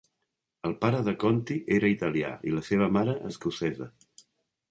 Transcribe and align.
El 0.67 0.71
pare 0.85 1.01
de 1.09 1.13
Conti 1.23 1.57
era 1.75 1.91
italià 1.93 2.31
i 2.51 2.53
la 2.55 2.63
seva 2.69 2.87
mare 2.97 3.15
escocesa. 3.33 3.91